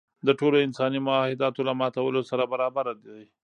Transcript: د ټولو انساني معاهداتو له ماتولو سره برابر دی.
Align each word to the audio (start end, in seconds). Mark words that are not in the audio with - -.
د 0.27 0.29
ټولو 0.39 0.57
انساني 0.65 0.99
معاهداتو 1.07 1.65
له 1.67 1.73
ماتولو 1.79 2.21
سره 2.29 2.43
برابر 2.53 2.85
دی. 3.05 3.23